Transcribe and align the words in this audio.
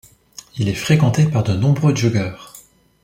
Il 0.57 0.67
est 0.67 0.73
fréquenté 0.73 1.27
par 1.27 1.43
de 1.43 1.53
nombreux 1.53 1.95
joggeurs. 1.95 2.55